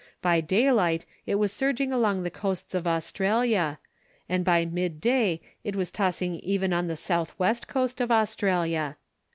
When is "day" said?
4.99-5.41